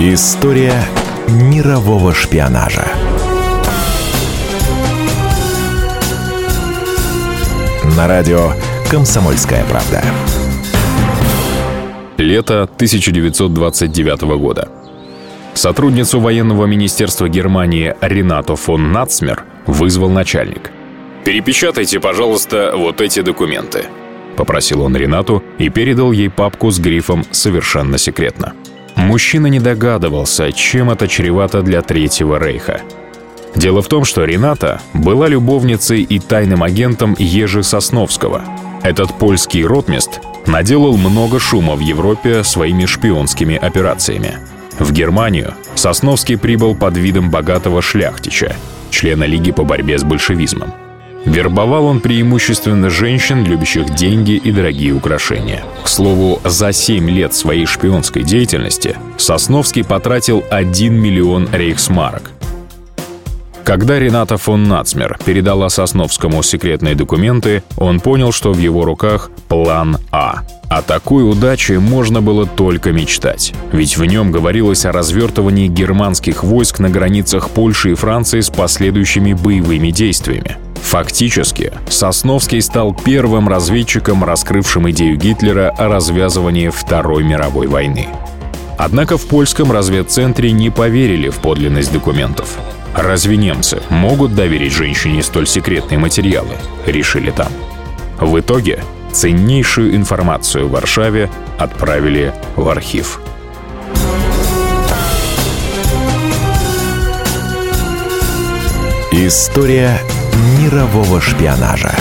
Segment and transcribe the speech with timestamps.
[0.00, 0.80] История
[1.26, 2.86] мирового шпионажа.
[7.96, 8.52] На радио
[8.88, 10.00] «Комсомольская правда».
[12.16, 14.68] Лето 1929 года.
[15.54, 20.70] Сотрудницу военного министерства Германии Ренату фон Нацмер вызвал начальник.
[21.24, 23.86] «Перепечатайте, пожалуйста, вот эти документы»,—
[24.36, 28.52] попросил он Ренату и передал ей папку с грифом «Совершенно секретно».
[28.98, 32.82] Мужчина не догадывался, чем это чревато для Третьего Рейха.
[33.54, 38.42] Дело в том, что Рената была любовницей и тайным агентом Ежи Сосновского.
[38.82, 44.38] Этот польский ротмист наделал много шума в Европе своими шпионскими операциями.
[44.78, 48.56] В Германию Сосновский прибыл под видом богатого шляхтича,
[48.90, 50.74] члена Лиги по борьбе с большевизмом.
[51.24, 55.62] Вербовал он преимущественно женщин, любящих деньги и дорогие украшения.
[55.82, 62.30] К слову, за 7 лет своей шпионской деятельности Сосновский потратил 1 миллион рейхсмарок.
[63.68, 69.98] Когда Рената фон Нацмер передала Сосновскому секретные документы, он понял, что в его руках план
[70.10, 70.40] А.
[70.70, 73.52] О такой удаче можно было только мечтать.
[73.72, 79.34] Ведь в нем говорилось о развертывании германских войск на границах Польши и Франции с последующими
[79.34, 80.56] боевыми действиями.
[80.88, 88.08] Фактически, Сосновский стал первым разведчиком, раскрывшим идею Гитлера о развязывании Второй мировой войны.
[88.78, 92.56] Однако в польском разведцентре не поверили в подлинность документов.
[92.94, 96.54] Разве немцы могут доверить женщине столь секретные материалы?
[96.86, 97.52] Решили там.
[98.18, 98.82] В итоге
[99.12, 103.20] ценнейшую информацию в Варшаве отправили в архив.
[109.12, 110.00] История
[110.38, 111.94] мирового шпионажа.